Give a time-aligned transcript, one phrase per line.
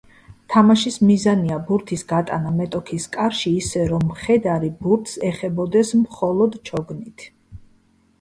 [0.51, 7.27] თამაშის მიზანია ბურთის გატანა მეტოქის კარში ისე, რომ მხედარი ბურთს ეხებოდეს მხოლოდ ჩოგნით.